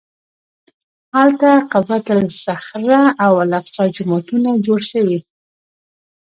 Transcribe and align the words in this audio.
هلته 1.17 1.49
قبة 1.73 2.07
الصخره 2.25 3.01
او 3.25 3.33
الاقصی 3.45 3.87
جوماتونه 3.95 4.49
جوړ 4.65 4.79
شوي. 4.91 5.19